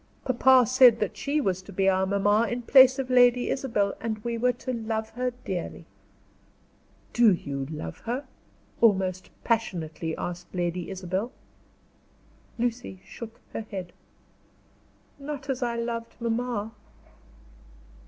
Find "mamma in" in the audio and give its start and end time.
2.07-2.63